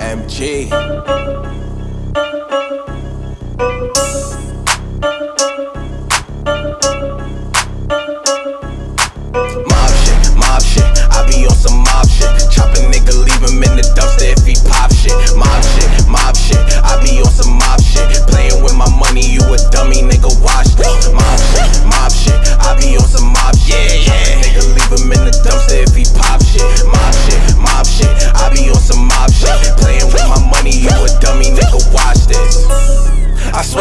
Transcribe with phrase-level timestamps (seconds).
[0.00, 0.68] MG.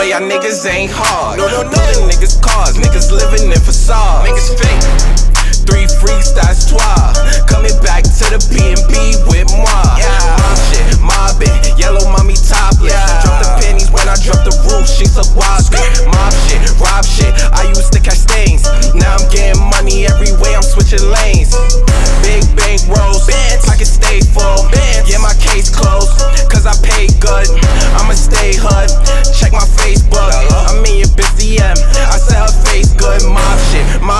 [0.02, 1.38] Y'all niggas ain't hard.
[1.38, 1.70] No, no, no.
[1.70, 4.26] Building niggas cars, niggas living in facades.
[4.26, 4.82] Niggas fake.
[5.70, 7.14] Three freaks, that's twelve.
[7.46, 8.94] Coming back to the B&B
[9.30, 9.70] with moi.
[10.02, 10.10] Yeah.
[10.42, 12.90] Mob shit, mobbing, yellow mommy topless.
[12.90, 13.22] Yeah.
[13.22, 15.62] Drop the pennies when I drop the roof, she's a wild
[16.10, 18.66] Mob shit, rob shit, I used to catch stains.
[18.98, 21.54] Now I'm getting money every way, I'm switching lanes.
[22.26, 23.30] Big bank rolls,
[23.64, 24.68] pocket stay full.
[25.06, 26.12] Yeah, my case closed,
[26.50, 27.48] cause I paid good.
[28.00, 28.90] I'ma stay hood,
[29.32, 29.66] check my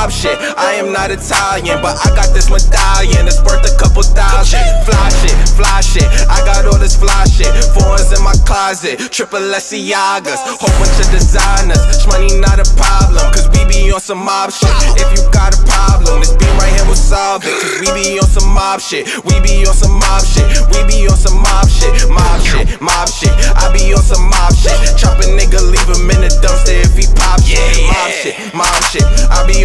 [0.04, 4.04] mob shit, I am not Italian, but I got this medallion It's worth a couple
[4.04, 4.60] thousand.
[4.84, 7.48] Fly shit, fly shit, I got all this fly shit.
[7.72, 11.80] Foreigns in my closet, triple Yagas, whole bunch of designers.
[12.12, 14.76] Money not a problem, cause we be on some mob shit.
[15.00, 17.56] If you got a problem, this beat right here will solve it.
[17.64, 20.44] Cause we be on some mob shit, we be on some mob shit,
[20.76, 20.93] we be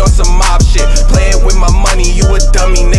[0.01, 2.98] on some mob shit, playing with my money, you a dummy nigga,